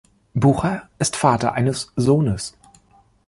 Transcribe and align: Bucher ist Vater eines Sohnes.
Bucher 0.33 0.89
ist 0.97 1.15
Vater 1.15 1.53
eines 1.53 1.91
Sohnes. 1.95 2.57